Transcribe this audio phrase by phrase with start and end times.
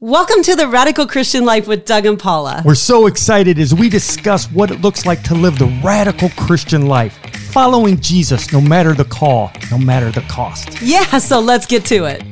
[0.00, 2.60] Welcome to the Radical Christian Life with Doug and Paula.
[2.66, 6.84] We're so excited as we discuss what it looks like to live the radical Christian
[6.84, 7.16] life,
[7.50, 10.82] following Jesus no matter the call, no matter the cost.
[10.82, 12.22] Yeah, so let's get to it.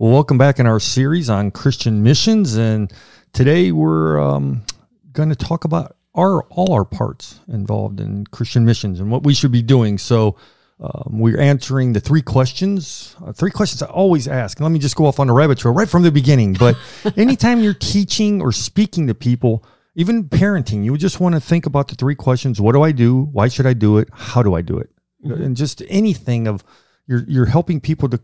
[0.00, 2.92] Well, welcome back in our series on Christian missions, and
[3.32, 4.64] today we're um,
[5.12, 9.34] going to talk about our all our parts involved in Christian missions and what we
[9.34, 9.98] should be doing.
[9.98, 10.34] So.
[10.82, 13.14] Um, we're answering the three questions.
[13.22, 14.58] Uh, three questions I always ask.
[14.58, 16.54] And let me just go off on a rabbit trail right from the beginning.
[16.54, 16.76] But
[17.16, 21.88] anytime you're teaching or speaking to people, even parenting, you just want to think about
[21.88, 23.24] the three questions: What do I do?
[23.32, 24.08] Why should I do it?
[24.12, 24.88] How do I do it?
[25.24, 25.42] Mm-hmm.
[25.42, 26.64] And just anything of
[27.06, 28.20] you're you're helping people to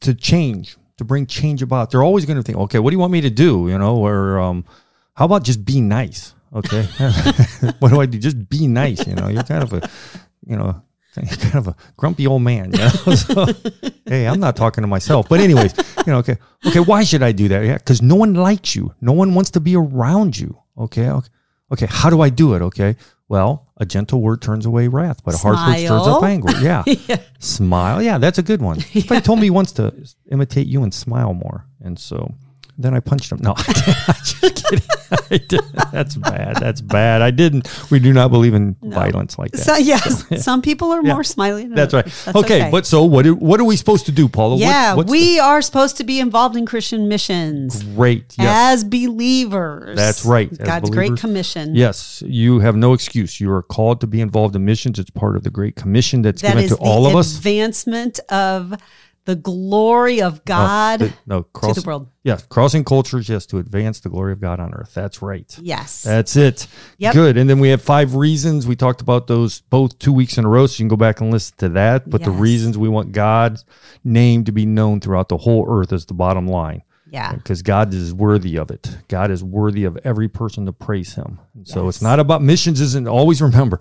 [0.00, 1.90] to change, to bring change about.
[1.90, 3.68] They're always going to think, okay, what do you want me to do?
[3.68, 4.66] You know, or um,
[5.14, 6.34] how about just be nice?
[6.54, 6.82] Okay,
[7.78, 8.18] what do I do?
[8.18, 9.06] Just be nice.
[9.06, 9.88] You know, you're kind of a
[10.44, 10.82] you know
[11.14, 12.72] kind of a grumpy old man.
[12.72, 12.88] You know?
[13.14, 13.46] so,
[14.06, 15.28] hey, I'm not talking to myself.
[15.28, 15.74] But anyways,
[16.06, 17.64] you know, okay, okay, why should I do that?
[17.64, 18.94] Yeah, because no one likes you.
[19.00, 20.58] No one wants to be around you.
[20.78, 21.28] Okay, okay,
[21.72, 21.86] okay.
[21.88, 22.62] How do I do it?
[22.62, 22.96] Okay,
[23.28, 26.52] well, a gentle word turns away wrath, but a harsh word stirs up anger.
[26.60, 26.82] Yeah.
[26.86, 27.20] yeah.
[27.38, 28.02] smile.
[28.02, 28.80] Yeah, that's a good one.
[28.80, 29.92] Somebody told me he wants to
[30.30, 32.34] imitate you and smile more, and so
[32.78, 33.38] then I punched him.
[33.42, 34.86] No, I just kidding.
[35.92, 36.56] That's bad.
[36.56, 37.22] That's bad.
[37.22, 37.68] I didn't.
[37.90, 38.94] We do not believe in no.
[38.94, 39.58] violence like that.
[39.58, 41.12] So, yes, so, some people are yeah.
[41.12, 41.66] more smiley.
[41.66, 42.04] That's right.
[42.04, 43.22] That's okay, okay, but so what?
[43.22, 44.56] Do, what are we supposed to do, Paula?
[44.56, 45.40] Yeah, what, we the...
[45.40, 47.82] are supposed to be involved in Christian missions.
[47.82, 48.34] Great.
[48.38, 48.78] Yes.
[48.78, 49.96] As believers.
[49.96, 50.50] That's right.
[50.50, 51.08] As God's believers.
[51.10, 51.74] great commission.
[51.74, 53.40] Yes, you have no excuse.
[53.40, 54.98] You are called to be involved in missions.
[54.98, 57.36] It's part of the great commission that's that given to all of us.
[57.36, 58.74] Advancement of
[59.24, 62.08] the glory of God no, the, no cross, to the world.
[62.24, 64.92] Yes, crossing cultures, yes, to advance the glory of God on earth.
[64.94, 65.56] That's right.
[65.60, 66.02] Yes.
[66.02, 66.66] That's it.
[66.98, 67.14] Yep.
[67.14, 67.36] Good.
[67.36, 68.66] And then we have five reasons.
[68.66, 71.20] We talked about those both two weeks in a row, so you can go back
[71.20, 72.10] and listen to that.
[72.10, 72.26] But yes.
[72.26, 73.64] the reasons we want God's
[74.04, 76.82] name to be known throughout the whole earth is the bottom line.
[77.08, 77.34] Yeah.
[77.34, 78.96] Because God is worthy of it.
[79.08, 81.38] God is worthy of every person to praise him.
[81.54, 81.96] And so yes.
[81.96, 83.78] it's not about missions, isn't always remember.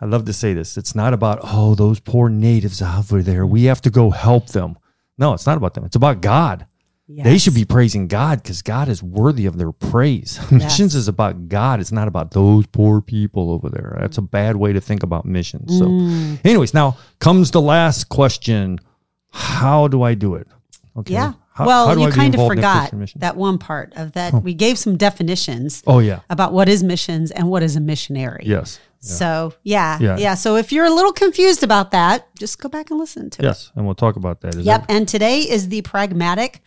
[0.00, 0.78] I love to say this.
[0.78, 3.44] It's not about, oh, those poor natives over there.
[3.44, 4.78] We have to go help them.
[5.20, 5.84] No, it's not about them.
[5.84, 6.66] It's about God.
[7.06, 7.24] Yes.
[7.24, 10.38] They should be praising God because God is worthy of their praise.
[10.50, 10.62] Yes.
[10.62, 11.80] missions is about God.
[11.80, 13.96] It's not about those poor people over there.
[14.00, 15.76] That's a bad way to think about missions.
[15.76, 16.38] So, mm.
[16.44, 18.78] anyways, now comes the last question
[19.30, 20.46] How do I do it?
[20.96, 21.14] Okay.
[21.14, 21.34] Yeah.
[21.52, 24.32] How, well, how you I kind of forgot that one part of that.
[24.32, 24.38] Oh.
[24.38, 25.82] We gave some definitions.
[25.86, 26.20] Oh, yeah.
[26.30, 28.44] About what is missions and what is a missionary.
[28.46, 28.78] Yes.
[29.00, 32.90] So yeah, yeah, yeah, So if you're a little confused about that, just go back
[32.90, 33.48] and listen to yes, it.
[33.48, 34.56] Yes, and we'll talk about that.
[34.56, 34.86] Is yep.
[34.86, 34.94] That...
[34.94, 36.60] And today is the pragmatic.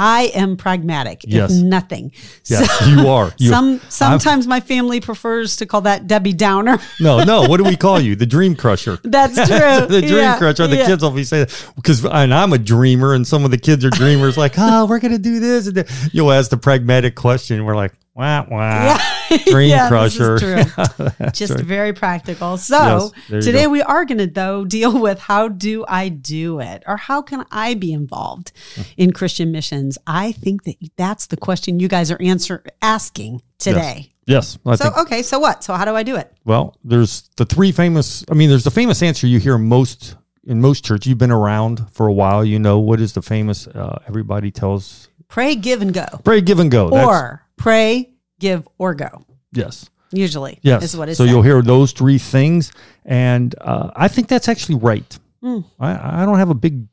[0.00, 1.50] I am pragmatic, yes.
[1.50, 2.12] if nothing.
[2.44, 3.32] Yes, so, you are.
[3.36, 6.78] You, some sometimes I'm, my family prefers to call that Debbie Downer.
[7.00, 7.48] no, no.
[7.48, 8.14] What do we call you?
[8.14, 9.00] The Dream Crusher.
[9.02, 9.86] That's true.
[9.86, 10.68] the Dream yeah, Crusher.
[10.68, 10.86] The yeah.
[10.86, 13.90] kids will be saying because and I'm a dreamer, and some of the kids are
[13.90, 14.36] dreamers.
[14.36, 17.64] like, oh, we're gonna do this, and you'll ask the pragmatic question.
[17.64, 18.44] We're like, wah.
[18.50, 19.36] Yeah.
[19.46, 20.38] Dream yeah, crusher.
[21.32, 21.64] Just right.
[21.64, 22.56] very practical.
[22.56, 26.82] So yes, today we are going to though deal with how do I do it
[26.86, 28.52] or how can I be involved
[28.96, 29.98] in Christian missions?
[30.06, 34.12] I think that that's the question you guys are answer asking today.
[34.26, 34.58] Yes.
[34.64, 35.62] yes so okay, so what?
[35.62, 36.32] So how do I do it?
[36.44, 38.24] Well, there's the three famous.
[38.30, 41.06] I mean, there's the famous answer you hear most in most church.
[41.06, 42.44] You've been around for a while.
[42.44, 43.66] You know what is the famous?
[43.66, 45.08] Uh, everybody tells.
[45.28, 46.06] Pray, give, and go.
[46.24, 46.88] Pray, give, and go.
[46.88, 49.24] Or pray, give, or go.
[49.52, 49.90] Yes.
[50.10, 50.58] Usually.
[50.62, 50.82] Yes.
[50.84, 52.72] Is what so you'll hear those three things.
[53.04, 55.18] And uh, I think that's actually right.
[55.42, 55.64] Mm.
[55.78, 56.86] I, I don't have a big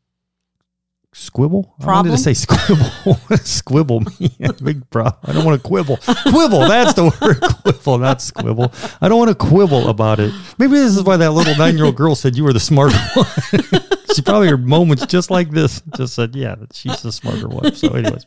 [1.14, 1.64] squibble.
[1.80, 1.90] Problem?
[1.90, 3.38] I wanted to say squibble.
[3.38, 4.36] squibble me.
[4.62, 5.16] big problem.
[5.24, 5.98] I don't want to quibble.
[5.98, 6.68] quibble.
[6.68, 7.42] That's the word.
[7.64, 8.74] quibble, not squibble.
[9.02, 10.34] I don't want to quibble about it.
[10.58, 12.98] Maybe this is why that little nine year old girl said you were the smarter
[13.14, 13.26] one
[14.16, 15.82] she probably heard moments just like this.
[15.96, 18.26] Just said, "Yeah, she's the smarter one." So, anyways,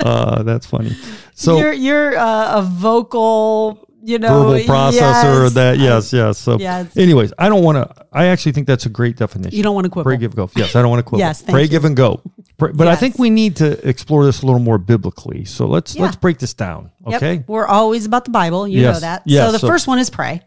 [0.00, 0.96] uh, that's funny.
[1.34, 5.52] So you're you're uh, a vocal you know, verbal processor yes.
[5.54, 6.96] that yes yes so yes.
[6.96, 9.84] anyways i don't want to i actually think that's a great definition you don't want
[9.84, 11.68] to quibble pray give go yes i don't want to quibble yes pray you.
[11.68, 12.22] give and go
[12.58, 12.88] but yes.
[12.88, 16.02] i think we need to explore this a little more biblically so let's yeah.
[16.02, 17.48] let's break this down okay yep.
[17.48, 18.96] we're always about the bible you yes.
[18.96, 19.46] know that yes.
[19.46, 20.42] so the so, first one is pray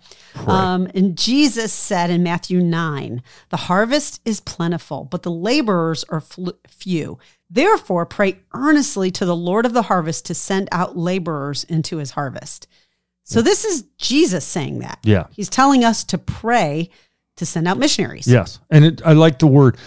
[0.48, 6.22] um, and Jesus said in Matthew 9, the harvest is plentiful, but the laborers are
[6.22, 7.20] fl- few.
[7.50, 12.12] Therefore, pray earnestly to the Lord of the harvest to send out laborers into his
[12.12, 12.68] harvest.
[13.24, 15.00] So, this is Jesus saying that.
[15.04, 15.28] Yeah.
[15.32, 16.90] He's telling us to pray
[17.38, 18.28] to send out missionaries.
[18.28, 18.60] Yes.
[18.70, 19.78] And it, I like the word,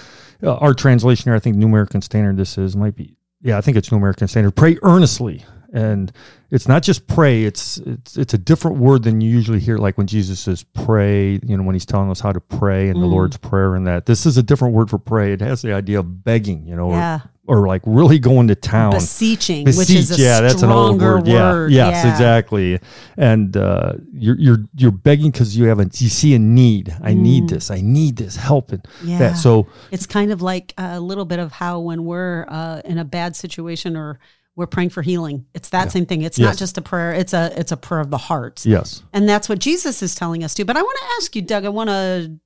[0.42, 3.60] uh, our translation here, I think New American Standard, this is, might be, yeah, I
[3.60, 4.56] think it's New American Standard.
[4.56, 6.12] Pray earnestly and
[6.50, 9.96] it's not just pray it's it's it's a different word than you usually hear like
[9.96, 13.00] when jesus says pray you know when he's telling us how to pray and mm.
[13.00, 15.72] the lord's prayer and that this is a different word for pray it has the
[15.72, 17.20] idea of begging you know yeah.
[17.46, 18.92] Or like really going to town.
[18.92, 21.26] Beseeching, Beseech, which is a yeah, that's an old word.
[21.26, 21.72] word.
[21.72, 21.90] Yeah.
[21.90, 22.10] Yes, yeah.
[22.12, 22.80] exactly.
[23.16, 26.94] And uh, you're you're you're begging because you have a you see a need.
[27.02, 27.18] I mm.
[27.18, 27.70] need this.
[27.70, 29.18] I need this help and yeah.
[29.18, 29.36] that.
[29.36, 33.04] So it's kind of like a little bit of how when we're uh, in a
[33.04, 34.20] bad situation or
[34.54, 35.46] we're praying for healing.
[35.54, 35.90] It's that yeah.
[35.90, 36.22] same thing.
[36.22, 36.46] It's yes.
[36.46, 37.12] not just a prayer.
[37.12, 38.64] It's a it's a prayer of the heart.
[38.64, 39.02] Yes.
[39.12, 40.64] And that's what Jesus is telling us to.
[40.64, 41.64] But I want to ask you, Doug.
[41.64, 42.38] I want to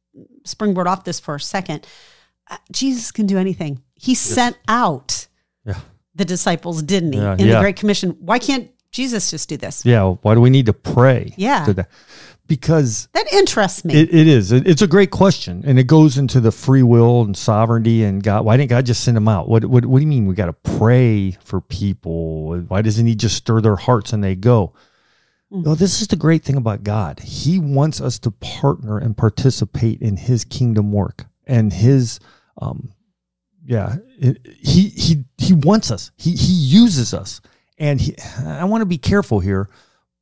[0.44, 1.86] springboard off this for a second.
[2.48, 3.82] Uh, Jesus can do anything.
[3.96, 4.20] He yes.
[4.20, 5.26] sent out
[5.64, 5.80] yeah.
[6.14, 7.18] the disciples, didn't he?
[7.18, 7.36] Yeah.
[7.38, 8.10] In the Great Commission.
[8.20, 9.84] Why can't Jesus just do this?
[9.84, 10.16] Yeah.
[10.22, 11.34] Why do we need to pray?
[11.36, 11.66] Yeah.
[12.46, 13.94] because that interests me.
[13.94, 14.52] It, it is.
[14.52, 18.22] It, it's a great question, and it goes into the free will and sovereignty and
[18.22, 18.44] God.
[18.44, 19.48] Why didn't God just send them out?
[19.48, 22.58] What What, what do you mean we got to pray for people?
[22.68, 24.74] Why doesn't He just stir their hearts and they go?
[25.52, 25.62] Mm-hmm.
[25.62, 27.20] Well, this is the great thing about God.
[27.20, 32.20] He wants us to partner and participate in His kingdom work and His,
[32.60, 32.90] um,
[33.66, 33.96] yeah.
[34.18, 36.10] It, he He He wants us.
[36.16, 37.40] He He uses us,
[37.78, 38.14] and he,
[38.44, 39.68] I want to be careful here,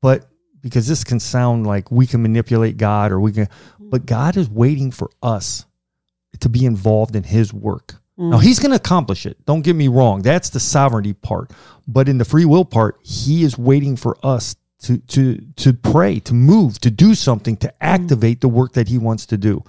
[0.01, 0.27] but
[0.61, 3.49] because this can sound like we can manipulate God or we can,
[3.79, 5.67] but God is waiting for us
[6.41, 7.97] to be involved in his work.
[8.19, 8.31] Mm.
[8.31, 9.45] Now he's going to accomplish it.
[9.45, 10.23] Don't get me wrong.
[10.23, 11.53] That's the sovereignty part.
[11.87, 16.21] But in the free will part, he is waiting for us to to to pray,
[16.21, 19.63] to move, to do something, to activate the work that he wants to do.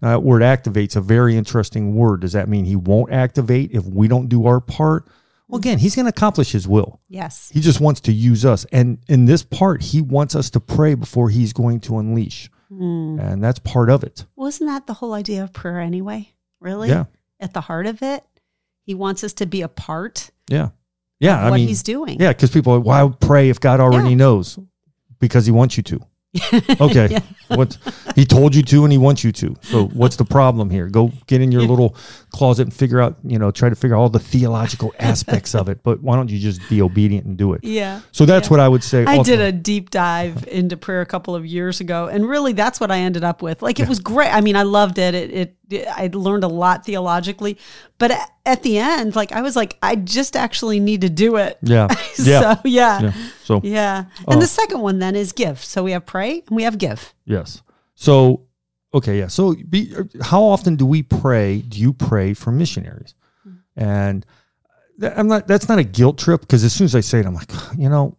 [0.00, 2.20] Now, that word activate's a very interesting word.
[2.20, 5.06] Does that mean he won't activate if we don't do our part?
[5.48, 7.00] Well, again, he's going to accomplish his will.
[7.08, 7.50] Yes.
[7.52, 8.64] He just wants to use us.
[8.70, 12.48] And in this part, he wants us to pray before he's going to unleash.
[12.70, 13.20] Mm.
[13.20, 14.26] And that's part of it.
[14.36, 16.30] Wasn't that the whole idea of prayer anyway?
[16.60, 16.88] Really?
[16.88, 17.06] Yeah.
[17.40, 18.22] At the heart of it,
[18.82, 20.30] he wants us to be a part.
[20.48, 20.68] Yeah.
[21.20, 21.40] Yeah.
[21.40, 22.20] I what mean, he's doing.
[22.20, 22.32] Yeah.
[22.32, 24.16] Because people, are, why pray if God already yeah.
[24.16, 24.58] knows?
[25.20, 26.00] Because he wants you to.
[26.80, 27.08] okay.
[27.10, 27.20] yeah.
[27.50, 27.76] What
[28.14, 29.56] he told you to and he wants you to.
[29.62, 30.88] So what's the problem here?
[30.88, 31.96] Go get in your little
[32.30, 35.68] closet and figure out, you know, try to figure out all the theological aspects of
[35.68, 35.82] it.
[35.82, 37.64] But why don't you just be obedient and do it?
[37.64, 38.00] Yeah.
[38.12, 38.50] So that's yeah.
[38.50, 39.04] what I would say.
[39.04, 39.30] I also.
[39.30, 42.06] did a deep dive into prayer a couple of years ago.
[42.06, 43.62] And really that's what I ended up with.
[43.62, 44.32] Like it was great.
[44.32, 45.14] I mean, I loved it.
[45.14, 47.58] It it I learned a lot theologically,
[47.98, 48.12] but
[48.44, 51.58] at the end, like I was like, I just actually need to do it.
[51.62, 51.88] Yeah.
[52.14, 53.00] so yeah.
[53.00, 53.12] yeah.
[53.44, 54.04] So yeah.
[54.26, 55.62] And uh, the second one then is give.
[55.62, 57.14] So we have pray and we have give.
[57.30, 57.62] Yes.
[57.94, 58.46] So
[58.92, 59.28] okay, yeah.
[59.28, 61.60] So be, how often do we pray?
[61.60, 63.14] Do you pray for missionaries?
[63.46, 63.82] Mm-hmm.
[63.84, 64.26] And
[65.02, 65.46] I'm not.
[65.46, 67.88] That's not a guilt trip because as soon as I say it, I'm like, you
[67.88, 68.16] know,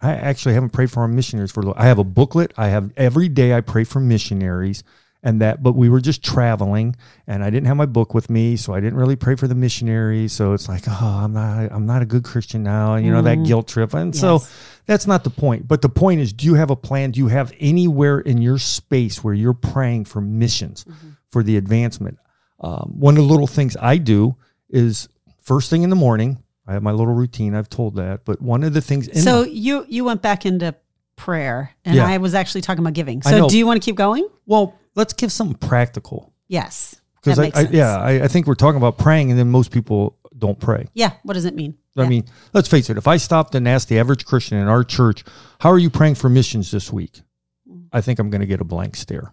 [0.00, 1.60] I actually haven't prayed for our missionaries for.
[1.60, 1.80] A little.
[1.80, 2.52] I have a booklet.
[2.56, 4.82] I have every day I pray for missionaries
[5.22, 6.94] and that but we were just traveling
[7.26, 9.54] and i didn't have my book with me so i didn't really pray for the
[9.54, 13.20] missionaries so it's like oh i'm not i'm not a good christian now you know
[13.20, 13.24] mm.
[13.24, 13.44] that mm-hmm.
[13.44, 14.20] guilt trip and yes.
[14.20, 14.40] so
[14.86, 17.28] that's not the point but the point is do you have a plan do you
[17.28, 21.10] have anywhere in your space where you're praying for missions mm-hmm.
[21.30, 22.18] for the advancement
[22.60, 24.36] um, one of the little things i do
[24.70, 25.08] is
[25.40, 28.62] first thing in the morning i have my little routine i've told that but one
[28.62, 30.74] of the things so you you went back into
[31.16, 32.06] prayer and yeah.
[32.06, 35.14] i was actually talking about giving so do you want to keep going well let's
[35.14, 36.34] give something practical.
[36.48, 37.00] Yes.
[37.22, 40.18] Because I, I, yeah, I, I, think we're talking about praying, and then most people
[40.36, 40.86] don't pray.
[40.94, 41.12] Yeah.
[41.22, 41.76] What does it mean?
[41.96, 42.08] I yeah.
[42.08, 42.96] mean, let's face it.
[42.96, 45.24] If I stopped and asked the average Christian in our church,
[45.60, 47.20] "How are you praying for missions this week?"
[47.68, 47.86] Mm.
[47.92, 49.32] I think I'm going to get a blank stare.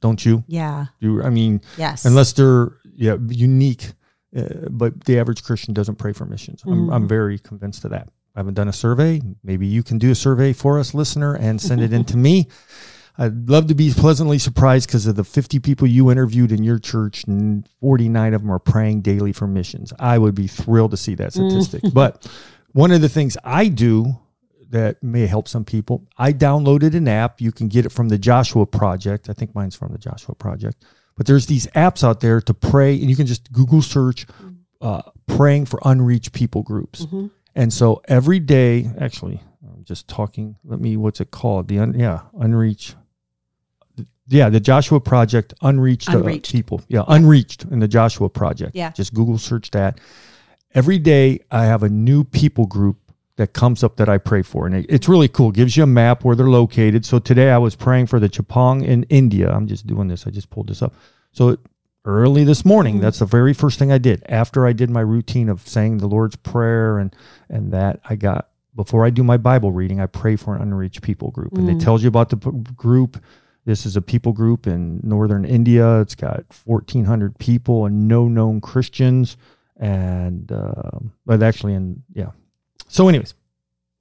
[0.00, 0.44] Don't you?
[0.46, 0.86] Yeah.
[1.00, 1.22] You.
[1.22, 2.04] I mean, yes.
[2.04, 3.92] Unless they're yeah unique,
[4.36, 6.62] uh, but the average Christian doesn't pray for missions.
[6.62, 6.72] Mm.
[6.72, 8.08] I'm I'm very convinced of that.
[8.36, 9.20] I haven't done a survey.
[9.42, 12.48] Maybe you can do a survey for us, listener, and send it in to me.
[13.18, 16.78] I'd love to be pleasantly surprised because of the 50 people you interviewed in your
[16.78, 19.92] church, and 49 of them are praying daily for missions.
[19.98, 21.82] I would be thrilled to see that statistic.
[21.82, 21.94] Mm.
[21.94, 22.26] but
[22.72, 24.16] one of the things I do
[24.70, 27.40] that may help some people, I downloaded an app.
[27.40, 29.28] You can get it from the Joshua Project.
[29.28, 30.84] I think mine's from the Joshua Project.
[31.16, 34.26] But there's these apps out there to pray, and you can just Google search
[34.80, 37.04] uh, praying for unreached people groups.
[37.04, 37.26] Mm-hmm.
[37.54, 40.56] And so every day, actually, I'm just talking.
[40.64, 41.68] Let me, what's it called?
[41.68, 42.94] The un, yeah, unreached
[44.28, 46.54] yeah, the Joshua Project, unreached, uh, unreached.
[46.54, 46.82] Uh, people.
[46.88, 48.76] Yeah, yeah, unreached in the Joshua Project.
[48.76, 48.90] Yeah.
[48.90, 49.98] Just Google search that.
[50.72, 52.96] Every day I have a new people group
[53.40, 54.66] that comes up that I pray for.
[54.66, 55.48] And it, it's really cool.
[55.48, 57.06] It gives you a map where they're located.
[57.06, 59.50] So today I was praying for the Chepang in India.
[59.50, 60.26] I'm just doing this.
[60.26, 60.94] I just pulled this up.
[61.32, 61.56] So
[62.04, 63.02] early this morning, mm-hmm.
[63.02, 64.22] that's the very first thing I did.
[64.28, 67.16] After I did my routine of saying the Lord's Prayer and
[67.48, 71.00] and that I got before I do my Bible reading, I pray for an unreached
[71.00, 71.54] people group.
[71.54, 71.76] And mm.
[71.76, 73.22] it tells you about the p- group
[73.64, 76.00] this is a people group in northern India.
[76.00, 79.36] It's got 1,400 people and no known Christians.
[79.76, 82.30] And, uh, but actually, in, yeah.
[82.88, 83.34] So, anyways.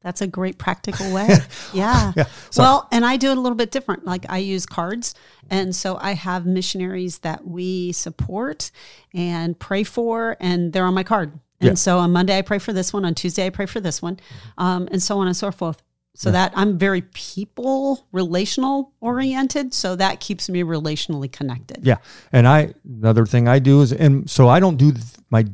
[0.02, 1.28] That's a great practical way.
[1.74, 2.14] yeah.
[2.16, 2.26] yeah.
[2.58, 4.06] Well, and I do it a little bit different.
[4.06, 5.14] Like I use cards.
[5.50, 8.72] And so I have missionaries that we support
[9.14, 11.34] and pray for, and they're on my card.
[11.62, 11.74] And yeah.
[11.74, 13.04] so on Monday, I pray for this one.
[13.04, 14.20] On Tuesday, I pray for this one,
[14.58, 15.82] um, and so on and so forth.
[16.20, 16.34] So yeah.
[16.34, 19.74] that I'm very people relational oriented.
[19.74, 21.80] So that keeps me relationally connected.
[21.82, 21.96] Yeah.
[22.34, 24.92] And I, another thing I do is, and so I don't do
[25.30, 25.46] my,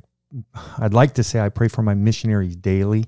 [0.80, 3.06] I'd like to say I pray for my missionaries daily.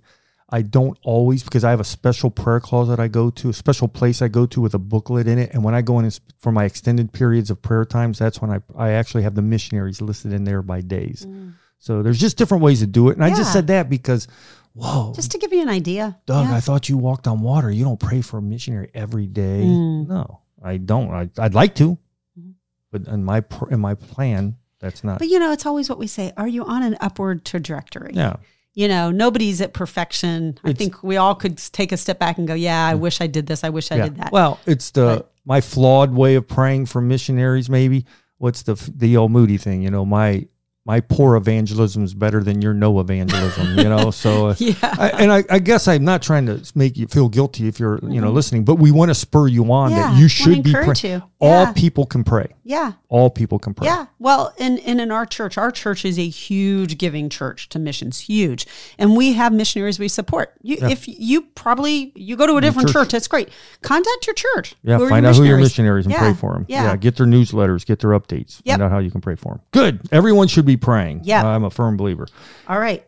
[0.52, 3.88] I don't always because I have a special prayer closet I go to, a special
[3.88, 5.50] place I go to with a booklet in it.
[5.56, 8.60] And when I go in for my extended periods of prayer times, that's when I,
[8.78, 11.26] I actually have the missionaries listed in there by days.
[11.28, 11.54] Mm.
[11.80, 13.18] So there's just different ways to do it.
[13.18, 13.34] And yeah.
[13.34, 14.28] I just said that because,
[14.78, 15.14] whoa.
[15.16, 16.18] Just to give you an idea.
[16.26, 16.56] Doug, yeah.
[16.56, 17.72] I thought you walked on water.
[17.72, 19.64] You don't pray for a missionary every day.
[19.64, 20.08] Mm.
[20.08, 21.12] No, I don't.
[21.12, 21.98] I, would like to.
[22.40, 22.54] Mm.
[22.92, 25.20] But in my, in my plan, that's not.
[25.20, 26.34] But you know, it's always what we say.
[26.38, 28.12] Are you on an upward trajectory?
[28.14, 28.38] Yeah
[28.78, 30.60] you know, nobody's at perfection.
[30.64, 33.26] I think we all could take a step back and go, yeah, I wish I
[33.26, 33.64] did this.
[33.64, 34.04] I wish I yeah.
[34.04, 34.32] did that.
[34.32, 37.72] Well, it's the but, my flawed way of praying for missionaries.
[37.72, 38.06] Maybe
[38.38, 39.82] what's the the old Moody thing?
[39.82, 40.48] You know, my
[40.88, 44.10] my poor evangelism is better than your no evangelism, you know.
[44.10, 44.74] So, uh, yeah.
[44.82, 48.00] I, and I, I, guess I'm not trying to make you feel guilty if you're,
[48.04, 50.72] you know, listening, but we want to spur you on yeah, that you should be.
[50.72, 51.22] Yeah.
[51.40, 52.48] All people can pray.
[52.64, 53.86] Yeah, all people can pray.
[53.86, 54.08] Yeah.
[54.18, 58.22] Well, in, in in our church, our church is a huge giving church to missions,
[58.22, 58.66] huge,
[58.98, 60.54] and we have missionaries we support.
[60.64, 60.90] You, yeah.
[60.90, 63.06] if you probably you go to a different church.
[63.06, 63.50] church, that's great.
[63.82, 64.76] Contact your church.
[64.82, 66.66] Yeah, find out who your missionaries and pray for them.
[66.68, 66.96] Yeah.
[66.96, 68.80] get their newsletters, get their updates, yep.
[68.80, 69.62] find out how you can pray for them.
[69.72, 70.02] Good.
[70.12, 71.22] Everyone should be praying.
[71.24, 71.46] Yeah.
[71.46, 72.28] I'm a firm believer.
[72.68, 73.06] All right.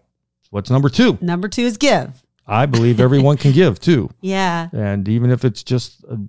[0.51, 1.17] What's number two?
[1.21, 2.23] Number two is give.
[2.47, 4.09] I believe everyone can give too.
[4.21, 4.69] Yeah.
[4.73, 6.19] And even if it's just a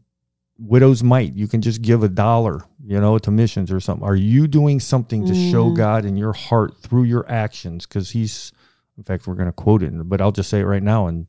[0.61, 4.07] widow's mite, you can just give a dollar, you know, to missions or something.
[4.07, 5.51] Are you doing something to mm.
[5.51, 7.87] show God in your heart through your actions?
[7.87, 8.53] Because He's,
[8.99, 11.07] in fact, we're going to quote it, but I'll just say it right now.
[11.07, 11.27] And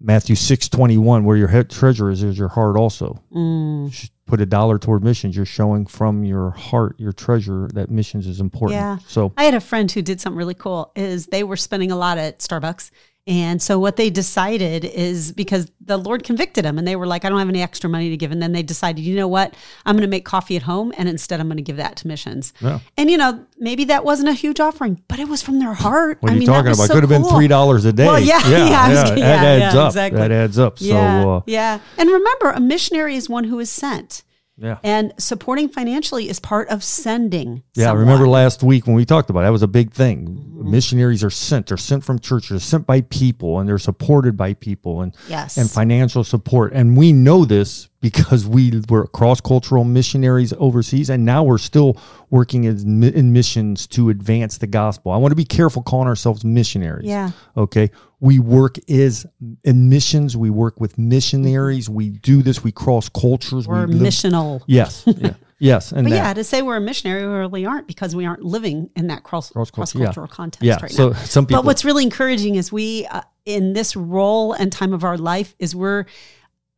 [0.00, 3.22] Matthew six twenty one, where your head treasure is, is your heart also.
[3.32, 4.10] Mm.
[4.26, 5.36] Put a dollar toward missions.
[5.36, 8.80] You're showing from your heart, your treasure, that missions is important.
[8.80, 8.98] Yeah.
[9.06, 10.90] So I had a friend who did something really cool.
[10.96, 12.90] Is they were spending a lot at Starbucks,
[13.26, 17.24] and so what they decided is because the Lord convicted them and they were like,
[17.24, 18.32] I don't have any extra money to give.
[18.32, 19.54] And then they decided, you know what?
[19.86, 22.08] I'm going to make coffee at home and instead I'm going to give that to
[22.08, 22.52] missions.
[22.60, 22.80] Yeah.
[22.96, 26.18] And, you know, maybe that wasn't a huge offering, but it was from their heart.
[26.20, 26.88] What are you mean, talking about?
[26.88, 27.38] So Could have cool.
[27.38, 28.06] been $3 a day.
[28.06, 29.86] Well, yeah, yeah, yeah, yeah, that adds up.
[29.90, 30.20] Exactly.
[30.20, 30.74] That adds up.
[30.78, 31.78] Yeah, so, uh, yeah.
[31.98, 34.24] And remember, a missionary is one who is sent.
[34.56, 34.78] Yeah.
[34.82, 37.62] And supporting financially is part of sending.
[37.74, 37.86] Yeah.
[37.86, 38.06] Someone.
[38.06, 40.28] Remember last week when we talked about it, that was a big thing.
[40.28, 40.70] Mm-hmm.
[40.70, 41.68] Missionaries are sent.
[41.68, 45.56] They're sent from churches, they're sent by people, and they're supported by people and yes.
[45.56, 46.72] and financial support.
[46.74, 51.96] And we know this because we were cross cultural missionaries overseas, and now we're still
[52.30, 55.12] working in, in missions to advance the gospel.
[55.12, 57.06] I want to be careful calling ourselves missionaries.
[57.06, 57.30] Yeah.
[57.56, 57.90] Okay.
[58.20, 59.26] We work is
[59.64, 60.36] in missions.
[60.36, 61.88] We work with missionaries.
[61.88, 62.62] We do this.
[62.62, 63.66] We cross cultures.
[63.66, 64.62] We're we missional.
[64.66, 65.04] Yes.
[65.06, 65.34] Yeah.
[65.60, 66.16] Yes, and but that.
[66.16, 69.22] yeah, to say we're a missionary, we really aren't because we aren't living in that
[69.22, 70.26] cross cross cultural yeah.
[70.26, 70.78] context yeah.
[70.82, 71.18] right so now.
[71.18, 75.04] Some people, but what's really encouraging is we, uh, in this role and time of
[75.04, 76.06] our life, is we're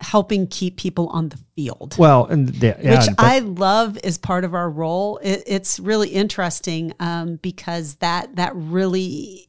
[0.05, 1.97] helping keep people on the field.
[1.99, 5.19] Well, and yeah, which but, I love is part of our role.
[5.23, 9.49] It, it's really interesting um, because that that really.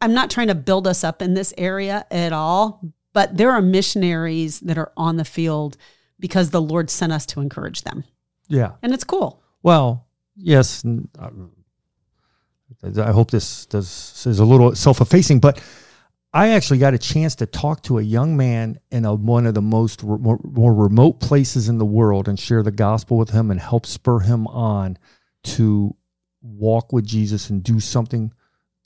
[0.00, 2.82] I'm not trying to build us up in this area at all,
[3.14, 5.78] but there are missionaries that are on the field
[6.20, 8.04] because the Lord sent us to encourage them.
[8.48, 9.42] Yeah, and it's cool.
[9.62, 10.84] Well, yes.
[10.84, 11.30] Uh,
[12.82, 15.62] I hope this does is a little self-effacing, but
[16.34, 19.54] I actually got a chance to talk to a young man in a, one of
[19.54, 23.52] the most re- more, remote places in the world and share the gospel with him
[23.52, 24.98] and help spur him on
[25.44, 25.94] to
[26.42, 28.32] walk with Jesus and do something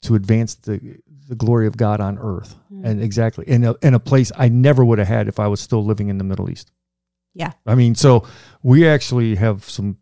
[0.03, 2.55] to advance the the glory of God on earth.
[2.73, 2.85] Mm.
[2.85, 5.59] And exactly in a, in a place I never would have had if I was
[5.59, 6.71] still living in the Middle East.
[7.33, 7.51] Yeah.
[7.65, 8.27] I mean, so
[8.63, 9.97] we actually have some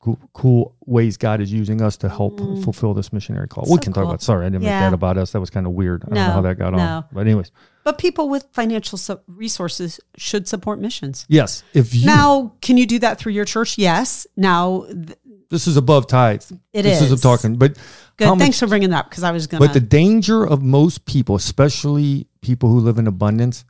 [0.00, 2.62] cool, cool ways God is using us to help mm.
[2.64, 3.66] fulfill this missionary call.
[3.66, 4.02] So we can cool.
[4.02, 4.22] talk about.
[4.22, 4.80] Sorry, I didn't yeah.
[4.80, 5.32] make that about us.
[5.32, 6.04] That was kind of weird.
[6.04, 6.78] I no, don't know how that got no.
[6.78, 7.04] on.
[7.12, 7.52] But anyways.
[7.84, 11.26] But people with financial resources should support missions.
[11.28, 11.62] Yes.
[11.72, 13.78] If you, now, can you do that through your church?
[13.78, 14.26] Yes.
[14.36, 15.18] Now, th-
[15.50, 16.42] this is above tithe.
[16.72, 17.10] It this is.
[17.10, 17.76] is talking, but
[18.16, 18.38] good.
[18.38, 19.60] Thanks much, for bringing that up because I was going.
[19.60, 19.66] To.
[19.66, 23.64] But the danger of most people, especially people who live in abundance,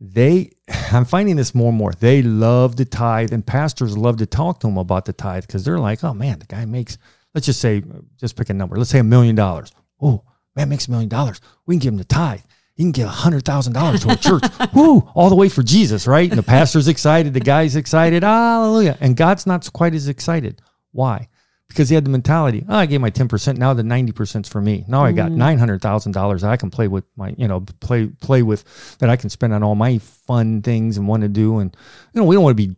[0.00, 0.50] they
[0.92, 1.92] i'm finding this more and more.
[1.92, 5.64] They love the tithe and pastors love to talk to them about the tithe because
[5.64, 6.98] they're like oh man the guy makes
[7.34, 7.82] let's just say
[8.16, 9.72] just pick a number let's say a million dollars.
[10.00, 10.22] Oh
[10.54, 11.40] man makes a million dollars.
[11.66, 12.40] We can give him the tithe.
[12.76, 14.44] You can give a hundred thousand dollars to a church.
[14.74, 16.30] Whoo all the way for jesus right?
[16.30, 18.22] And the pastor's excited the guy's excited.
[18.22, 18.96] Hallelujah.
[19.00, 20.62] And god's not quite as excited.
[20.92, 21.28] Why
[21.68, 23.58] because he had the mentality, oh, I gave my 10%.
[23.58, 24.84] Now the 90% is for me.
[24.88, 25.36] Now I got mm.
[25.36, 29.52] $900,000 I can play with my, you know, play, play with that I can spend
[29.52, 31.58] on all my fun things and want to do.
[31.58, 31.76] And,
[32.12, 32.74] you know, we don't want to be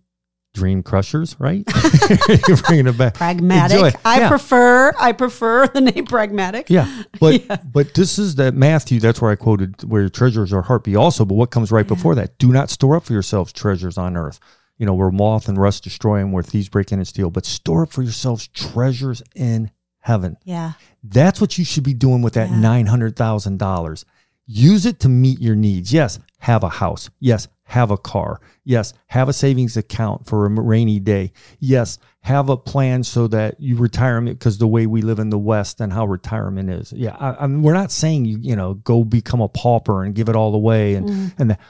[0.52, 1.64] dream crushers, right?
[2.48, 3.14] You're bringing it back.
[3.14, 3.76] Pragmatic.
[3.76, 3.98] Enjoy.
[4.04, 4.28] I yeah.
[4.28, 4.92] prefer.
[4.98, 6.70] I prefer the name pragmatic.
[6.70, 7.56] Yeah, but yeah.
[7.64, 9.00] but this is that Matthew.
[9.00, 11.24] That's where I quoted where treasures are heart be also.
[11.24, 11.94] But what comes right yeah.
[11.94, 12.38] before that?
[12.38, 14.40] Do not store up for yourselves treasures on earth.
[14.80, 17.30] You know where moth and rust destroy and where thieves break in and steal.
[17.30, 20.38] But store up for yourselves treasures in heaven.
[20.42, 20.72] Yeah,
[21.04, 24.06] that's what you should be doing with that nine hundred thousand dollars.
[24.46, 25.92] Use it to meet your needs.
[25.92, 27.10] Yes, have a house.
[27.20, 28.40] Yes, have a car.
[28.64, 31.32] Yes, have a savings account for a rainy day.
[31.58, 35.38] Yes, have a plan so that you retirement because the way we live in the
[35.38, 36.90] West and how retirement is.
[36.90, 40.14] Yeah, I, I mean, we're not saying you you know go become a pauper and
[40.14, 41.34] give it all away and mm.
[41.38, 41.60] and that,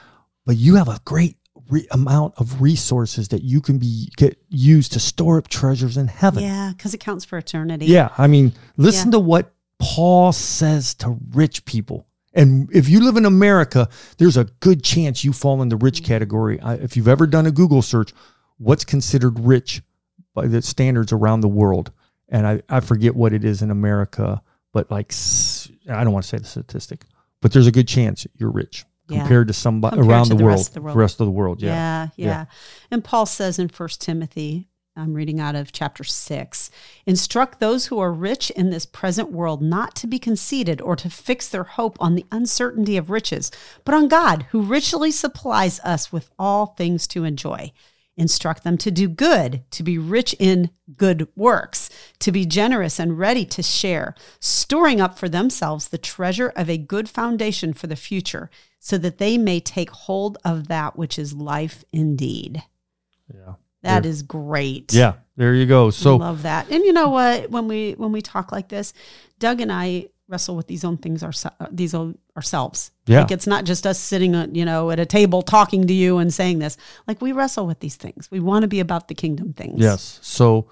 [0.45, 1.35] but you have a great
[1.71, 6.07] re- amount of resources that you can be get used to store up treasures in
[6.07, 6.43] heaven.
[6.43, 7.87] Yeah, because it counts for eternity.
[7.87, 9.13] Yeah, I mean, listen yeah.
[9.13, 12.05] to what Paul says to rich people.
[12.33, 16.01] And if you live in America, there's a good chance you fall in the rich
[16.01, 16.05] mm.
[16.05, 16.59] category.
[16.63, 18.13] If you've ever done a Google search,
[18.57, 19.81] what's considered rich
[20.33, 21.91] by the standards around the world?
[22.29, 25.13] And I, I forget what it is in America, but like,
[25.89, 27.03] I don't want to say the statistic,
[27.41, 29.19] but there's a good chance you're rich yeah.
[29.19, 31.31] compared to somebody compared around to the, the, world, rest the, world, rest of the
[31.31, 31.61] world.
[31.61, 31.69] Yeah.
[31.69, 32.07] yeah.
[32.15, 32.27] Yeah.
[32.27, 32.45] Yeah.
[32.89, 36.69] And Paul says in First Timothy I'm reading out of chapter 6.
[37.05, 41.09] Instruct those who are rich in this present world not to be conceited or to
[41.09, 43.51] fix their hope on the uncertainty of riches,
[43.85, 47.71] but on God, who richly supplies us with all things to enjoy.
[48.17, 51.89] Instruct them to do good, to be rich in good works,
[52.19, 56.77] to be generous and ready to share, storing up for themselves the treasure of a
[56.77, 58.49] good foundation for the future,
[58.83, 62.63] so that they may take hold of that which is life indeed.
[63.33, 63.53] Yeah.
[63.83, 64.11] That there.
[64.11, 64.93] is great.
[64.93, 65.89] Yeah, there you go.
[65.91, 66.69] So I love that.
[66.69, 67.49] And you know what?
[67.49, 68.93] When we when we talk like this,
[69.39, 71.57] Doug and I wrestle with these own things ourselves.
[71.71, 72.91] These own, ourselves.
[73.05, 73.21] Yeah.
[73.21, 76.17] Like it's not just us sitting, on, you know, at a table talking to you
[76.17, 76.77] and saying this.
[77.07, 78.29] Like we wrestle with these things.
[78.31, 79.79] We want to be about the kingdom things.
[79.79, 80.19] Yes.
[80.21, 80.69] So,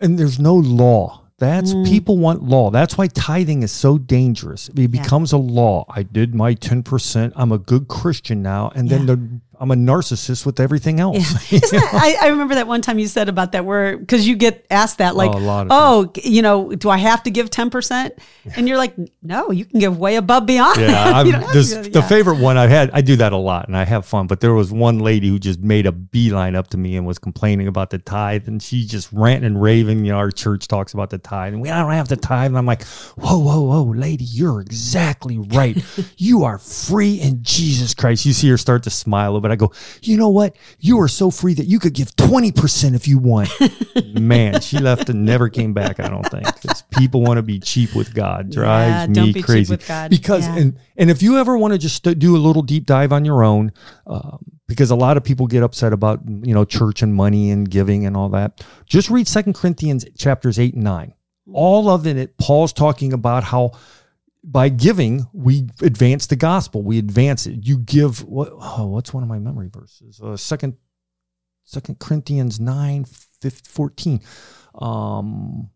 [0.00, 1.27] and there's no law.
[1.38, 1.86] That's mm.
[1.86, 2.70] people want law.
[2.70, 4.68] That's why tithing is so dangerous.
[4.70, 5.38] It becomes yeah.
[5.38, 5.84] a law.
[5.88, 7.32] I did my 10%.
[7.36, 8.72] I'm a good Christian now.
[8.74, 8.96] And yeah.
[8.98, 11.18] then the I'm a narcissist with everything else.
[11.48, 11.60] Yeah.
[11.60, 14.66] that, I, I, remember that one time you said about that where because you get
[14.70, 18.14] asked that oh, like, oh, oh you know, do I have to give ten percent?
[18.54, 20.78] And you're like, no, you can give way above beyond.
[20.80, 22.90] Yeah, this, the favorite one I've had.
[22.92, 24.26] I do that a lot and I have fun.
[24.26, 27.18] But there was one lady who just made a beeline up to me and was
[27.18, 30.04] complaining about the tithe, and she just ranting and raving.
[30.04, 32.50] You know, our church talks about the tithe, and we don't have the tithe.
[32.50, 32.84] And I'm like,
[33.16, 35.82] whoa, whoa, whoa, lady, you're exactly right.
[36.16, 38.26] you are free in Jesus Christ.
[38.26, 39.47] You see her start to smile a little bit.
[39.50, 40.56] I go, you know what?
[40.80, 43.50] You are so free that you could give 20% if you want.
[44.20, 46.44] Man, she left and never came back, I don't think.
[46.60, 48.50] Because people want to be cheap with God.
[48.50, 49.76] Drives yeah, me be crazy.
[50.08, 50.56] Because, yeah.
[50.56, 53.42] and, and if you ever want to just do a little deep dive on your
[53.44, 53.72] own,
[54.06, 57.70] um, because a lot of people get upset about, you know, church and money and
[57.70, 61.14] giving and all that, just read Second Corinthians chapters 8 and 9.
[61.52, 63.72] All of it, Paul's talking about how
[64.44, 66.82] by giving, we advance the gospel.
[66.82, 67.66] We advance it.
[67.66, 68.50] You give what?
[68.52, 70.20] Oh, what's one of my memory verses?
[70.20, 70.76] Uh, second,
[71.64, 74.20] Second Corinthians 9, 15, 14.
[74.80, 75.70] Um,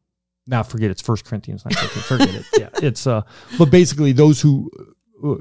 [0.46, 2.02] now forget it, it's First Corinthians 9, 15.
[2.02, 2.46] Forget it.
[2.58, 3.22] Yeah, it's uh,
[3.58, 4.70] but basically those who.
[5.22, 5.36] Uh,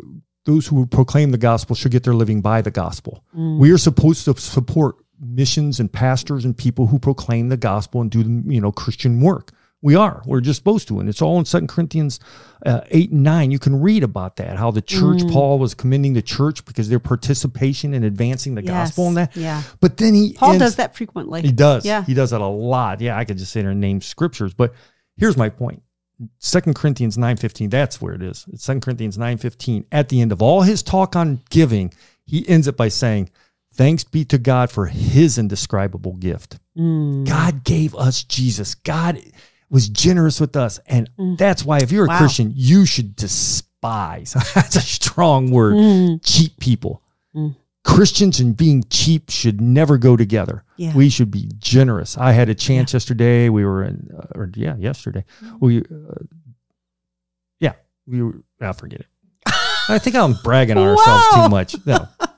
[0.45, 3.23] those who proclaim the gospel should get their living by the gospel.
[3.37, 3.59] Mm.
[3.59, 8.09] We are supposed to support missions and pastors and people who proclaim the gospel and
[8.09, 9.51] do you know Christian work.
[9.83, 10.21] We are.
[10.25, 10.99] We're just supposed to.
[10.99, 12.19] And it's all in Second Corinthians
[12.65, 13.51] uh, 8 and 9.
[13.51, 15.31] You can read about that, how the church, mm.
[15.31, 18.71] Paul was commending the church because their participation in advancing the yes.
[18.71, 19.35] gospel and that.
[19.35, 19.63] Yeah.
[19.79, 20.33] But then he.
[20.33, 21.41] Paul ends, does that frequently.
[21.41, 21.83] He does.
[21.85, 22.03] Yeah.
[22.03, 23.01] He does that a lot.
[23.01, 23.17] Yeah.
[23.17, 24.53] I could just sit here and name scriptures.
[24.53, 24.73] But
[25.17, 25.81] here's my point.
[26.37, 28.45] Second Corinthians 9.15, that's where it is.
[28.53, 29.85] It's 2 Corinthians 9.15.
[29.91, 31.91] At the end of all his talk on giving,
[32.25, 33.31] he ends it by saying,
[33.73, 36.59] Thanks be to God for his indescribable gift.
[36.77, 37.25] Mm.
[37.25, 38.75] God gave us Jesus.
[38.75, 39.19] God
[39.71, 40.79] was generous with us.
[40.85, 41.37] And mm.
[41.37, 42.17] that's why, if you're a wow.
[42.19, 46.19] Christian, you should despise that's a strong word mm.
[46.23, 47.01] cheap people.
[47.35, 47.55] Mm.
[47.83, 50.63] Christians and being cheap should never go together.
[50.77, 50.93] Yeah.
[50.93, 52.15] We should be generous.
[52.15, 52.97] I had a chance yeah.
[52.97, 53.49] yesterday.
[53.49, 55.25] We were in, uh, or yeah, yesterday.
[55.43, 55.57] Mm.
[55.59, 56.23] We, uh,
[57.59, 57.73] yeah,
[58.05, 59.07] we were, I forget it.
[59.89, 61.75] I think I'm bragging on ourselves too much.
[61.85, 62.07] No.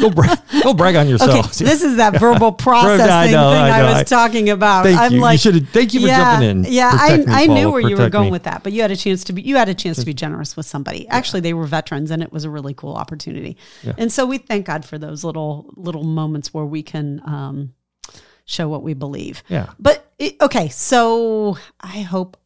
[0.00, 1.30] Go, bra- go brag on yourself.
[1.30, 4.84] Okay, this is that verbal processing I know, thing I, I, was talking about.
[4.84, 5.20] Thank I'm you.
[5.20, 6.72] Like, you thank you for yeah, jumping in.
[6.72, 8.32] Yeah, I, me, I knew where you were going me.
[8.32, 10.14] with that, but you had a chance to be you had a chance to be
[10.14, 11.06] generous with somebody.
[11.08, 13.56] Actually, they were veterans, and it was a really cool opportunity.
[13.82, 13.92] Yeah.
[13.98, 17.74] And so we thank God for those little little moments where we can um,
[18.44, 19.42] show what we believe.
[19.48, 19.70] Yeah.
[19.78, 22.36] But it, okay, so I hope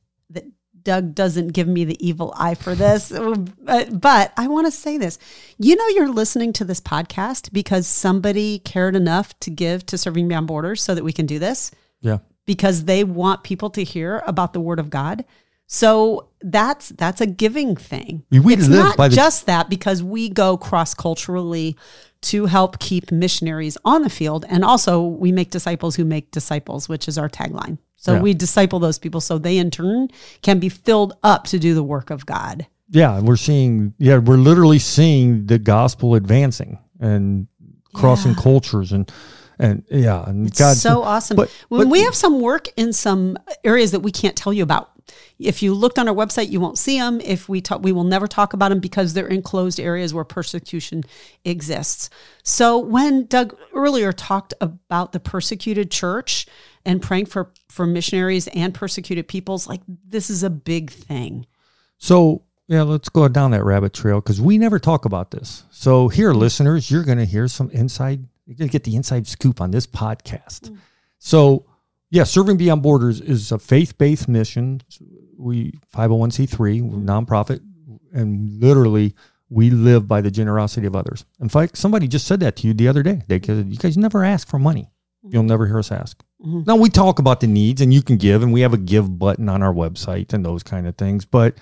[0.88, 3.12] Doug doesn't give me the evil eye for this.
[3.60, 5.18] but, but I want to say this.
[5.58, 10.28] You know, you're listening to this podcast because somebody cared enough to give to Serving
[10.28, 11.72] Beyond Borders so that we can do this.
[12.00, 12.20] Yeah.
[12.46, 15.26] Because they want people to hear about the Word of God.
[15.66, 18.24] So that's that's a giving thing.
[18.30, 21.76] We it's not the- just that because we go cross culturally
[22.20, 26.88] to help keep missionaries on the field, and also we make disciples who make disciples,
[26.88, 27.78] which is our tagline.
[27.96, 28.20] So yeah.
[28.20, 30.08] we disciple those people so they in turn
[30.42, 32.66] can be filled up to do the work of God.
[32.90, 37.48] Yeah, we're seeing yeah, we're literally seeing the gospel advancing and
[37.92, 38.42] crossing yeah.
[38.42, 39.10] cultures and
[39.58, 41.36] and yeah, and it's God, so awesome.
[41.36, 44.62] But, when but, we have some work in some areas that we can't tell you
[44.62, 44.92] about,
[45.38, 47.20] if you looked on our website, you won't see them.
[47.20, 50.24] If we talk, we will never talk about them because they're in closed areas where
[50.24, 51.04] persecution
[51.44, 52.10] exists.
[52.42, 56.46] So when Doug earlier talked about the persecuted church
[56.84, 61.46] and praying for for missionaries and persecuted peoples, like this is a big thing.
[61.98, 65.64] So yeah, let's go down that rabbit trail because we never talk about this.
[65.70, 68.24] So here, listeners, you're going to hear some inside.
[68.46, 70.60] You're going to get the inside scoop on this podcast.
[70.60, 70.76] Mm-hmm.
[71.18, 71.64] So
[72.10, 74.80] yeah, Serving Beyond Borders is a faith-based mission.
[75.36, 77.60] We 501c3, we're nonprofit,
[78.12, 79.14] and literally
[79.50, 81.24] we live by the generosity of others.
[81.40, 83.22] In fact, somebody just said that to you the other day.
[83.28, 84.90] They said, you guys never ask for money.
[85.22, 86.22] You'll never hear us ask.
[86.44, 86.62] Mm-hmm.
[86.66, 89.18] Now we talk about the needs, and you can give, and we have a give
[89.18, 91.24] button on our website and those kind of things.
[91.24, 91.56] But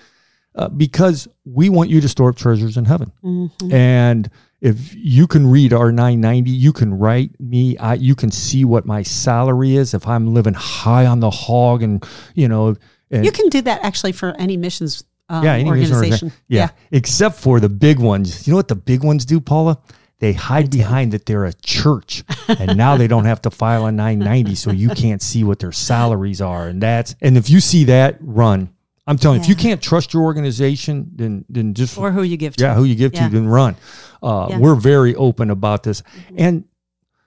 [0.54, 3.72] uh, because we want you to store up treasures in heaven, mm-hmm.
[3.72, 4.30] and
[4.66, 8.84] if you can read our 990 you can write me I, you can see what
[8.84, 9.94] my salary is.
[9.94, 12.74] If i'm living high on the hog and you know
[13.10, 16.32] and, you can do that actually for any missions um, yeah, any organization.
[16.48, 16.60] yeah.
[16.60, 16.68] yeah.
[16.92, 18.46] Except for the big ones.
[18.46, 19.80] You know what the big ones do paula?
[20.20, 23.92] They hide behind that they're a church and now they don't have to file a
[23.92, 27.84] 990 so you can't see what their salaries are and that's and if you see
[27.84, 28.70] that run
[29.06, 29.46] I'm telling yeah.
[29.46, 32.64] you, if you can't trust your organization, then then just or who you give to.
[32.64, 33.28] Yeah, who you give yeah.
[33.28, 33.76] to, then run.
[34.22, 34.58] Uh, yeah.
[34.58, 36.34] We're very open about this, mm-hmm.
[36.38, 36.64] and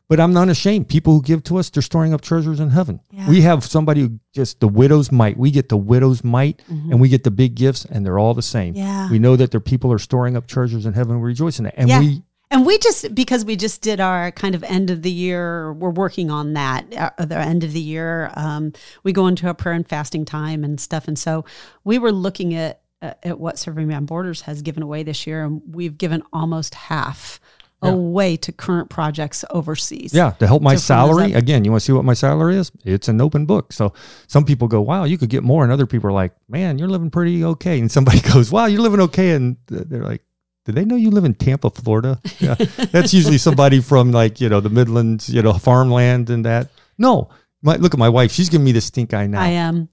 [0.09, 0.89] but I'm not ashamed.
[0.89, 2.99] People who give to us, they're storing up treasures in heaven.
[3.27, 5.37] We have somebody who just the widow's mite.
[5.37, 6.91] We get the widow's mite, mm-hmm.
[6.91, 8.73] and we get the big gifts, and they're all the same.
[8.73, 9.09] Yeah.
[9.11, 11.21] We know that their people are storing up treasures in heaven.
[11.21, 14.55] We rejoice in it, and we and we just because we just did our kind
[14.55, 16.85] of end of the year, we're working on that.
[16.95, 20.63] Uh, the end of the year, um, we go into a prayer and fasting time
[20.63, 21.45] and stuff, and so
[21.83, 25.45] we were looking at uh, at what Serving Beyond Borders has given away this year,
[25.45, 27.39] and we've given almost half
[27.83, 27.91] yeah.
[27.91, 30.11] away to current projects overseas.
[30.11, 31.33] Yeah, to help my salary.
[31.33, 32.71] Again, you want to see what my salary is?
[32.83, 33.73] It's an open book.
[33.73, 33.93] So
[34.25, 36.89] some people go, "Wow, you could get more," and other people are like, "Man, you're
[36.89, 40.23] living pretty okay." And somebody goes, "Wow, you're living okay," and they're like,
[40.69, 42.21] did they know you live in Tampa, Florida?
[42.39, 42.53] Yeah.
[42.91, 46.69] That's usually somebody from like, you know, the Midlands, you know, farmland and that.
[46.97, 47.29] No.
[47.63, 48.31] My, look at my wife.
[48.31, 49.41] She's giving me the stink eye now.
[49.41, 49.89] I am.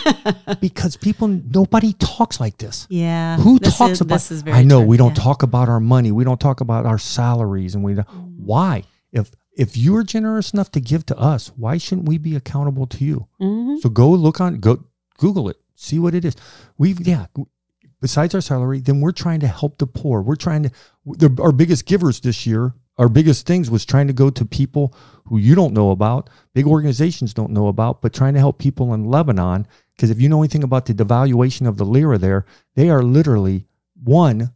[0.62, 2.86] because people, nobody talks like this.
[2.88, 3.36] Yeah.
[3.36, 4.30] Who talks is, about this?
[4.30, 4.88] Is very I know true.
[4.88, 5.22] we don't yeah.
[5.22, 6.10] talk about our money.
[6.10, 8.08] We don't talk about our salaries, and we don't.
[8.08, 8.38] Mm.
[8.38, 8.84] Why?
[9.12, 12.86] If if you are generous enough to give to us, why shouldn't we be accountable
[12.86, 13.28] to you?
[13.40, 13.76] Mm-hmm.
[13.80, 14.82] So go look on, go
[15.18, 16.34] Google it, see what it is.
[16.78, 17.26] We've yeah,
[18.04, 20.20] besides our salary, then we're trying to help the poor.
[20.20, 20.70] We're trying to,
[21.06, 24.94] the, our biggest givers this year, our biggest things was trying to go to people
[25.24, 28.92] who you don't know about, big organizations don't know about, but trying to help people
[28.92, 29.66] in Lebanon.
[29.96, 33.64] Because if you know anything about the devaluation of the lira there, they are literally
[34.02, 34.52] one,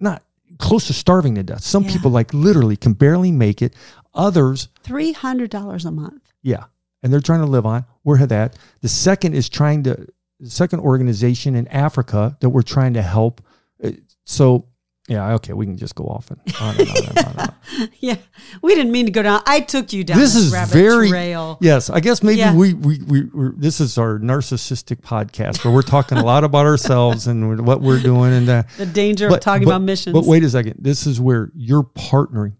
[0.00, 0.22] not
[0.56, 1.62] close to starving to death.
[1.62, 1.92] Some yeah.
[1.92, 3.74] people like literally can barely make it.
[4.14, 6.32] Others, $300 a month.
[6.40, 6.64] Yeah.
[7.02, 7.84] And they're trying to live on.
[8.02, 8.56] We're that.
[8.80, 10.06] The second is trying to
[10.44, 13.40] second organization in Africa that we're trying to help.
[13.82, 13.92] Uh,
[14.24, 14.68] so
[15.08, 17.40] yeah, okay, we can just go off and on and on and on.
[17.40, 17.88] on.
[18.00, 18.16] yeah,
[18.62, 19.42] we didn't mean to go down.
[19.46, 20.18] I took you down.
[20.18, 21.58] This, this is very trail.
[21.60, 21.90] yes.
[21.90, 22.54] I guess maybe yeah.
[22.54, 27.26] we we we this is our narcissistic podcast where we're talking a lot about ourselves
[27.26, 28.68] and what we're doing and that.
[28.78, 30.14] the danger but, of talking but, about missions.
[30.14, 32.54] But wait a second, this is where you're partnering.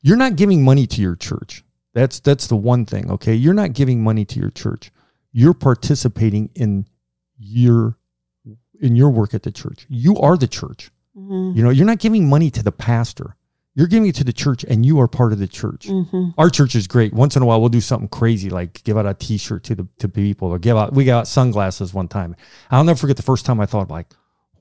[0.00, 1.64] You're not giving money to your church.
[1.94, 3.10] That's that's the one thing.
[3.10, 4.92] Okay, you're not giving money to your church.
[5.32, 6.86] You're participating in
[7.38, 7.96] your
[8.80, 9.86] in your work at the church.
[9.88, 10.90] You are the church.
[11.16, 11.56] Mm-hmm.
[11.56, 13.36] You know, you're not giving money to the pastor.
[13.74, 15.86] You're giving it to the church and you are part of the church.
[15.86, 16.30] Mm-hmm.
[16.36, 17.12] Our church is great.
[17.12, 19.86] Once in a while we'll do something crazy like give out a t-shirt to the
[19.98, 22.34] to people or give out we got sunglasses one time.
[22.70, 24.08] I'll never forget the first time I thought like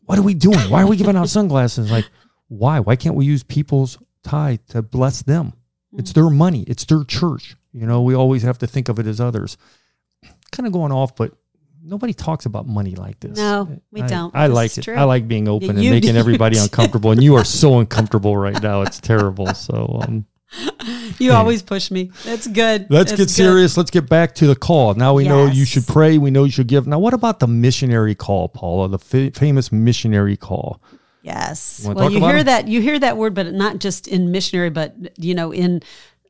[0.05, 0.59] what are we doing?
[0.69, 1.89] Why are we giving out sunglasses?
[1.89, 2.05] Like
[2.47, 2.79] why?
[2.79, 5.47] Why can't we use people's tithe to bless them?
[5.47, 5.99] Mm-hmm.
[5.99, 6.63] It's their money.
[6.67, 7.55] It's their church.
[7.73, 9.57] You know, we always have to think of it as others.
[10.51, 11.33] Kind of going off, but
[11.87, 13.37] nobody talks about money like this.
[13.37, 14.35] No, we I, don't.
[14.35, 14.83] I like it.
[14.83, 14.95] True.
[14.95, 17.11] I like being open and making everybody uncomfortable.
[17.11, 18.81] And you are so uncomfortable right now.
[18.81, 19.47] It's terrible.
[19.53, 20.25] So, um,
[21.19, 22.11] you always push me.
[22.23, 22.87] That's good.
[22.89, 23.77] Let's That's get serious.
[23.77, 24.93] Let's get back to the call.
[24.93, 25.29] Now we yes.
[25.29, 26.17] know you should pray.
[26.17, 26.87] We know you should give.
[26.87, 28.89] Now, what about the missionary call, Paula?
[28.89, 30.81] The f- famous missionary call.
[31.21, 31.81] Yes.
[31.83, 32.45] You well, you hear it?
[32.45, 35.81] that you hear that word, but not just in missionary, but you know, in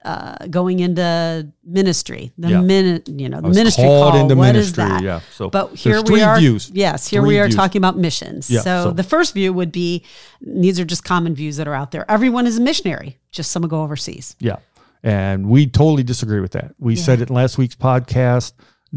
[0.04, 2.62] uh, going into ministry, the yeah.
[2.62, 4.16] minute, you know, the ministry call.
[4.16, 5.04] Into what ministry, is that?
[5.04, 5.20] Yeah.
[5.32, 6.38] So, but here we are.
[6.38, 6.72] Views.
[6.74, 7.56] Yes, here three we are views.
[7.56, 8.50] talking about missions.
[8.50, 10.04] Yeah, so, so, the first view would be
[10.42, 12.10] these are just common views that are out there.
[12.10, 13.18] Everyone is a missionary.
[13.32, 14.36] Just some go overseas.
[14.40, 14.58] Yeah,
[15.04, 16.76] and we totally disagree with that.
[16.80, 17.04] We yeah.
[17.04, 18.54] said it in last week's podcast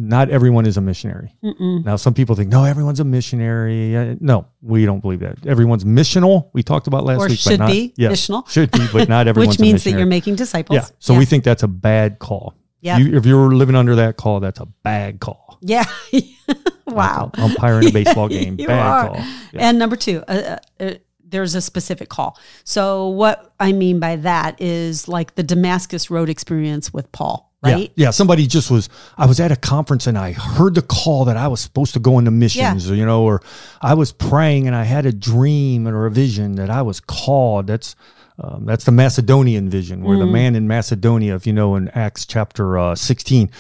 [0.09, 1.35] not everyone is a missionary.
[1.45, 1.85] Mm-mm.
[1.85, 3.97] Now, some people think, no, everyone's a missionary.
[3.97, 5.47] Uh, no, we don't believe that.
[5.47, 6.51] Everyone's missional.
[6.53, 7.39] We talked about last or week.
[7.39, 8.49] should not, be missional.
[8.49, 9.49] Should be, but not everyone.
[9.49, 10.77] Which means that you're making disciples.
[10.77, 10.87] Yeah.
[10.99, 11.19] So yeah.
[11.19, 12.55] we think that's a bad call.
[12.81, 12.99] Yeah.
[12.99, 15.59] You, if you're living under that call, that's a bad call.
[15.61, 15.85] Yeah.
[16.87, 17.31] wow.
[17.35, 18.57] Like umpiring a baseball game.
[18.57, 19.07] bad are.
[19.09, 19.17] call.
[19.53, 19.69] Yeah.
[19.69, 20.95] And number two, uh, uh, uh,
[21.31, 22.39] there's a specific call.
[22.65, 27.93] So what I mean by that is like the Damascus Road experience with Paul right?
[27.95, 28.11] Yeah, yeah.
[28.11, 28.89] Somebody just was.
[29.17, 32.01] I was at a conference and I heard the call that I was supposed to
[32.01, 32.97] go into missions, yeah.
[32.97, 33.43] you know, or
[33.81, 37.67] I was praying and I had a dream or a vision that I was called.
[37.67, 37.97] That's
[38.43, 40.21] um, that's the Macedonian vision, where mm.
[40.21, 43.51] the man in Macedonia, if you know, in Acts chapter uh, sixteen,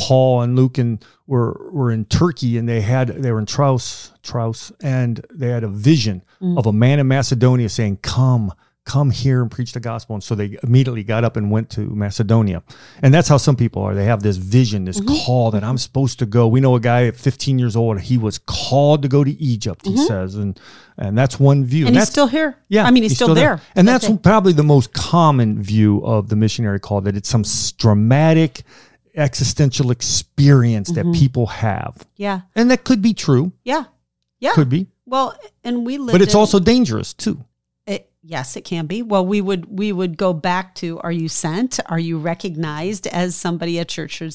[0.00, 4.12] Paul and Luke and were were in Turkey and they had they were in Troas,
[4.22, 6.58] Troas, and they had a vision mm.
[6.58, 8.52] of a man in Macedonia saying, "Come."
[8.86, 10.14] come here and preach the gospel.
[10.14, 12.62] And so they immediately got up and went to Macedonia.
[13.02, 13.94] And that's how some people are.
[13.94, 15.14] They have this vision, this mm-hmm.
[15.24, 16.48] call that I'm supposed to go.
[16.48, 19.86] We know a guy at 15 years old, he was called to go to Egypt,
[19.86, 20.06] he mm-hmm.
[20.06, 20.34] says.
[20.34, 20.58] And
[20.98, 21.86] and that's one view.
[21.86, 22.56] And, and he's still here.
[22.68, 22.84] Yeah.
[22.84, 23.56] I mean, he's, he's still, still, there.
[23.56, 23.64] there.
[23.74, 27.44] And that's, that's probably the most common view of the missionary call that it's some
[27.78, 28.64] dramatic
[29.14, 31.10] existential experience mm-hmm.
[31.10, 32.06] that people have.
[32.16, 32.42] Yeah.
[32.54, 33.52] And that could be true.
[33.64, 33.84] Yeah.
[34.38, 34.52] Yeah.
[34.52, 34.88] Could be.
[35.06, 37.44] Well, and we live But it's in, also dangerous too.
[37.86, 39.00] It, Yes, it can be.
[39.00, 41.80] Well, we would we would go back to: Are you sent?
[41.86, 44.34] Are you recognized as somebody a church should,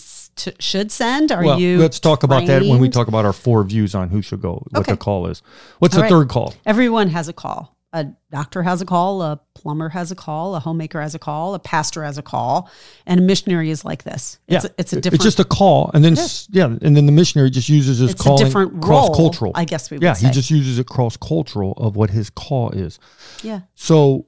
[0.60, 1.32] should send?
[1.32, 1.78] Are well, you?
[1.78, 2.32] Let's talk trained?
[2.32, 4.66] about that when we talk about our four views on who should go.
[4.72, 4.94] What okay.
[4.94, 5.44] the call is.
[5.78, 6.10] What's All the right.
[6.10, 6.56] third call?
[6.66, 10.60] Everyone has a call a doctor has a call, a plumber has a call, a
[10.60, 12.70] homemaker has a call, a pastor has a call,
[13.06, 14.38] and a missionary is like this.
[14.50, 15.16] It's, yeah, it's a different.
[15.16, 16.18] It's just a call, and then
[16.50, 19.54] yeah, and then the missionary just uses his call different cross cultural.
[19.56, 20.28] I guess we yeah, say.
[20.28, 23.00] he just uses it cross cultural of what his call is.
[23.42, 23.62] Yeah.
[23.76, 24.28] So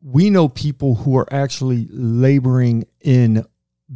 [0.00, 3.44] we know people who are actually laboring in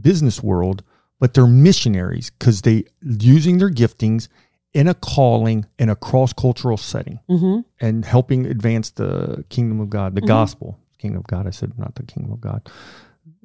[0.01, 0.83] business world,
[1.21, 4.27] but they're missionaries because they using their giftings
[4.73, 7.61] in a calling in a cross cultural setting mm-hmm.
[7.81, 10.29] and helping advance the kingdom of God, the mm-hmm.
[10.29, 11.47] gospel, kingdom of God.
[11.47, 12.69] I said not the kingdom of God,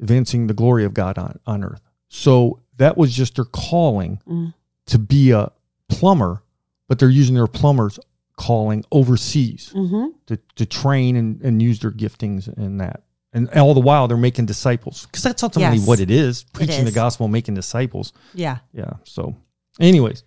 [0.01, 1.81] advancing the glory of God on, on earth.
[2.07, 4.53] So that was just their calling mm.
[4.88, 5.51] to be a
[5.89, 6.43] plumber,
[6.88, 7.99] but they're using their plumbers
[8.38, 10.07] calling overseas mm-hmm.
[10.27, 13.03] to, to train and, and use their giftings in that.
[13.33, 15.88] And all the while they're making disciples because that's ultimately yes.
[15.88, 16.93] what it is preaching it is.
[16.93, 18.13] the gospel, making disciples.
[18.33, 18.59] Yeah.
[18.71, 18.93] Yeah.
[19.03, 19.35] So,
[19.77, 20.23] anyways,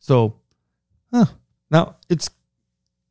[0.00, 0.34] so,
[1.12, 1.26] huh.
[1.70, 2.30] now it's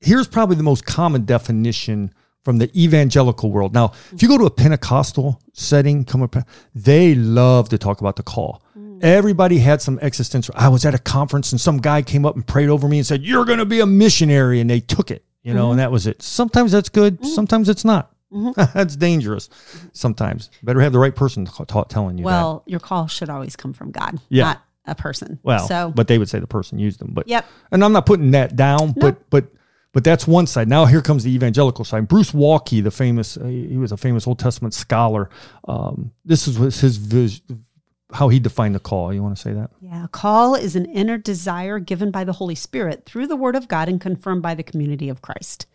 [0.02, 3.74] here's probably the most common definition from the evangelical world.
[3.74, 6.36] Now, if you go to a Pentecostal setting, come up,
[6.74, 8.64] they love to talk about the call.
[8.78, 9.04] Mm.
[9.04, 10.56] Everybody had some existential.
[10.58, 13.06] I was at a conference and some guy came up and prayed over me and
[13.06, 15.72] said, "You're going to be a missionary," and they took it, you know, mm-hmm.
[15.72, 16.22] and that was it.
[16.22, 17.18] Sometimes that's good.
[17.18, 17.28] Mm-hmm.
[17.28, 18.12] Sometimes it's not.
[18.32, 18.62] Mm-hmm.
[18.78, 19.50] that's dangerous.
[19.94, 22.24] Sometimes better have the right person t- t- telling you.
[22.26, 22.72] Well, that.
[22.72, 24.44] your call should always come from God, yeah.
[24.44, 25.40] not a person.
[25.44, 27.12] Well, so but they would say the person used them.
[27.14, 27.46] But yep.
[27.72, 29.02] And I'm not putting that down, no.
[29.02, 29.46] but but
[29.92, 30.68] but that's one side.
[30.68, 32.08] Now here comes the evangelical side.
[32.08, 35.30] Bruce Waltke, the famous, uh, he was a famous Old Testament scholar.
[35.68, 37.64] Um, this is his vision,
[38.12, 39.14] how he defined the call.
[39.14, 39.72] You want to say that?
[39.82, 43.68] Yeah, call is an inner desire given by the Holy Spirit through the Word of
[43.68, 45.66] God and confirmed by the community of Christ.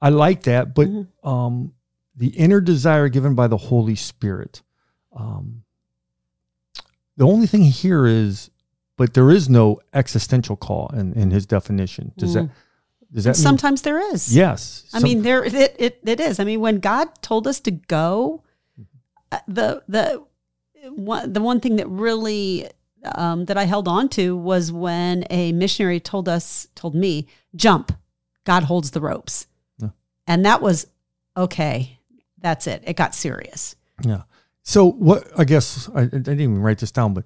[0.00, 1.28] I like that, but mm-hmm.
[1.28, 1.74] um,
[2.16, 4.62] the inner desire given by the Holy Spirit.
[5.14, 5.64] Um,
[7.18, 8.50] the only thing here is,
[8.96, 12.12] but there is no existential call in, in his definition.
[12.16, 12.34] Does mm.
[12.34, 12.50] that
[13.12, 14.34] does that mean, sometimes there is?
[14.34, 14.88] Yes.
[14.94, 16.38] I mean there it, it it is.
[16.38, 18.44] I mean when God told us to go,
[19.32, 20.24] uh, the the
[20.90, 22.70] one the one thing that really
[23.14, 27.26] um, that I held on to was when a missionary told us told me
[27.56, 27.92] jump,
[28.44, 29.46] God holds the ropes,
[29.78, 29.90] yeah.
[30.26, 30.86] and that was
[31.36, 31.98] okay.
[32.40, 32.84] That's it.
[32.86, 33.74] It got serious.
[34.04, 34.22] Yeah.
[34.68, 37.24] So what I guess I, I didn't even write this down, but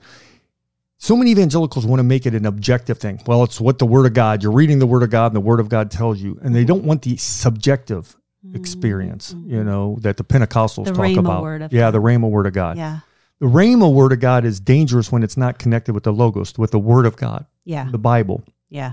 [0.96, 3.20] so many evangelicals want to make it an objective thing.
[3.26, 4.44] Well, it's what the Word of God.
[4.44, 6.64] You're reading the Word of God, and the Word of God tells you, and they
[6.64, 8.54] don't want the subjective mm-hmm.
[8.54, 9.34] experience.
[9.34, 9.54] Mm-hmm.
[9.54, 11.42] You know that the Pentecostals the talk about.
[11.42, 11.90] Word of yeah, God.
[11.90, 12.76] the Rhema Word of God.
[12.76, 13.00] Yeah.
[13.40, 16.70] The Rhema Word of God is dangerous when it's not connected with the Logos, with
[16.70, 17.44] the Word of God.
[17.64, 17.88] Yeah.
[17.90, 18.44] The Bible.
[18.70, 18.92] Yeah.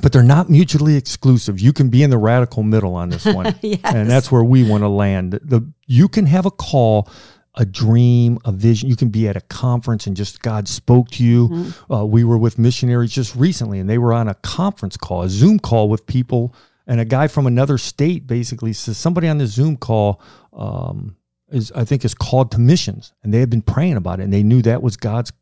[0.00, 1.58] but they're not mutually exclusive.
[1.58, 3.56] You can be in the radical middle on this one.
[3.60, 3.80] yes.
[3.82, 5.32] And that's where we want to land.
[5.42, 7.08] The you can have a call
[7.54, 8.88] a dream, a vision.
[8.88, 11.48] You can be at a conference and just God spoke to you.
[11.48, 11.92] Mm-hmm.
[11.92, 15.28] Uh, we were with missionaries just recently, and they were on a conference call, a
[15.28, 16.54] Zoom call with people,
[16.86, 20.20] and a guy from another state basically says somebody on the Zoom call
[20.52, 21.16] um,
[21.50, 24.32] is, I think, is called to missions, and they had been praying about it, and
[24.32, 25.32] they knew that was God's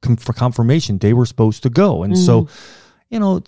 [0.00, 0.98] com- for confirmation.
[0.98, 2.24] They were supposed to go, and mm-hmm.
[2.24, 2.48] so,
[3.10, 3.42] you know,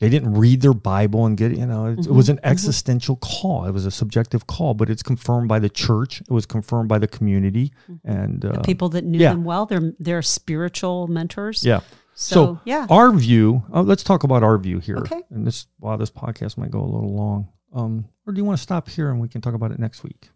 [0.00, 2.10] they didn't read their Bible and get, you know, it, mm-hmm.
[2.10, 2.46] it, was an mm-hmm.
[2.46, 3.64] existential call.
[3.64, 6.20] It was a subjective call, but it's confirmed by the church.
[6.20, 8.08] It was confirmed by the community mm-hmm.
[8.08, 9.30] and uh, the people that knew yeah.
[9.30, 9.66] them well.
[9.66, 11.64] They're they're spiritual mentors.
[11.64, 11.80] Yeah.
[12.14, 13.64] So, so yeah, our view.
[13.72, 14.98] Oh, let's talk about our view here.
[14.98, 15.22] Okay.
[15.30, 17.48] And this, wow, this podcast might go a little long.
[17.72, 20.02] Um, or do you want to stop here and we can talk about it next
[20.02, 20.28] week?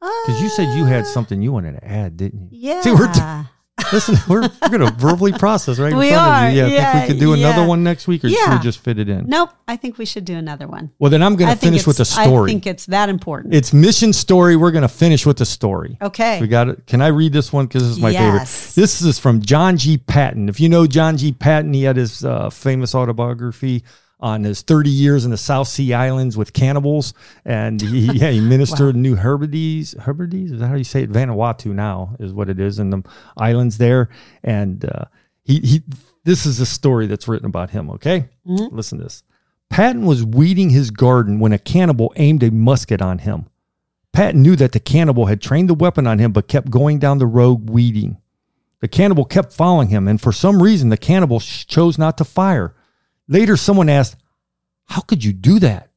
[0.00, 2.48] Because uh, you said you had uh, something you wanted to add, didn't you?
[2.50, 2.80] Yeah.
[2.82, 3.12] See, we're.
[3.12, 3.20] T-
[3.92, 6.50] Listen, we're, we're going to verbally process right we are.
[6.50, 7.48] Yeah, yeah, think we could do yeah.
[7.48, 8.44] another one next week, or yeah.
[8.44, 9.26] should we just fit it in?
[9.26, 9.50] Nope.
[9.66, 10.90] I think we should do another one.
[10.98, 12.50] Well, then I'm going to finish with a story.
[12.50, 13.54] I think it's that important.
[13.54, 14.56] It's mission story.
[14.56, 15.96] We're going to finish with a story.
[16.00, 16.40] Okay.
[16.40, 16.86] We got it.
[16.86, 18.22] Can I read this one because this is my yes.
[18.22, 18.74] favorite?
[18.74, 19.98] This is from John G.
[19.98, 20.48] Paton.
[20.48, 21.32] If you know John G.
[21.32, 23.84] Paton, he had his uh, famous autobiography
[24.22, 27.12] on his 30 years in the South Sea Islands with cannibals.
[27.44, 29.02] And he, yeah, he ministered wow.
[29.02, 29.94] New Hebrides.
[30.00, 30.52] Hebrides?
[30.52, 31.10] Is that how you say it?
[31.10, 33.02] Vanuatu now is what it is in the
[33.36, 34.08] islands there.
[34.44, 35.06] And uh,
[35.42, 35.82] he, he,
[36.24, 38.28] this is a story that's written about him, okay?
[38.46, 38.74] Mm-hmm.
[38.74, 39.24] Listen to this.
[39.68, 43.46] Paton was weeding his garden when a cannibal aimed a musket on him.
[44.12, 47.18] Paton knew that the cannibal had trained the weapon on him but kept going down
[47.18, 48.18] the road weeding.
[48.80, 52.74] The cannibal kept following him, and for some reason, the cannibal chose not to fire.
[53.32, 54.16] Later, someone asked,
[54.84, 55.88] How could you do that?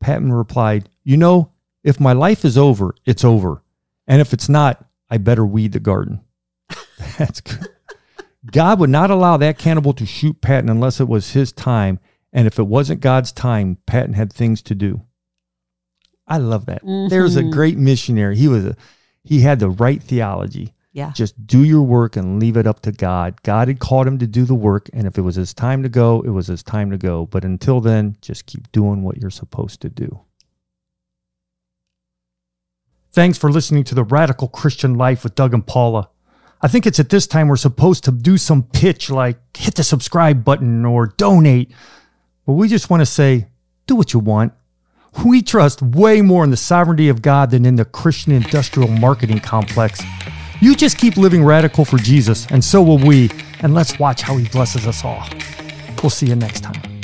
[0.00, 3.62] Paton replied, You know, if my life is over, it's over.
[4.06, 6.20] And if it's not, I better weed the garden.
[7.18, 7.66] That's good.
[8.52, 11.98] God would not allow that cannibal to shoot Paton unless it was his time.
[12.30, 15.00] And if it wasn't God's time, Paton had things to do.
[16.28, 16.82] I love that.
[16.82, 17.08] Mm-hmm.
[17.08, 18.36] There's a great missionary.
[18.36, 18.76] He was a
[19.24, 20.74] he had the right theology.
[20.96, 21.12] Yeah.
[21.12, 23.42] Just do your work and leave it up to God.
[23.42, 24.88] God had called him to do the work.
[24.94, 27.26] And if it was his time to go, it was his time to go.
[27.26, 30.20] But until then, just keep doing what you're supposed to do.
[33.12, 36.08] Thanks for listening to the Radical Christian Life with Doug and Paula.
[36.62, 39.84] I think it's at this time we're supposed to do some pitch like hit the
[39.84, 41.72] subscribe button or donate.
[42.46, 43.48] But we just want to say
[43.86, 44.54] do what you want.
[45.26, 49.40] We trust way more in the sovereignty of God than in the Christian industrial marketing
[49.40, 50.00] complex.
[50.60, 53.30] You just keep living radical for Jesus, and so will we.
[53.60, 55.28] And let's watch how he blesses us all.
[56.02, 56.95] We'll see you next time.